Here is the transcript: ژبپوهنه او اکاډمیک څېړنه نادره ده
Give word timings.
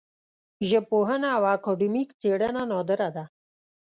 ژبپوهنه 0.69 1.27
او 1.37 1.43
اکاډمیک 1.55 2.09
څېړنه 2.21 2.63
نادره 2.71 3.09
ده 3.15 3.25